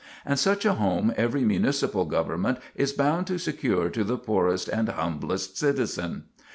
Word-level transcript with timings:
And 0.25 0.39
such 0.39 0.65
a 0.65 0.73
home 0.73 1.13
every 1.15 1.41
municipal 1.43 2.05
government 2.05 2.57
is 2.73 2.91
bound 2.91 3.27
to 3.27 3.37
secure 3.37 3.87
to 3.91 4.03
the 4.03 4.17
poorest 4.17 4.67
and 4.67 4.89
humblest 4.89 5.59
citizen. 5.59 6.23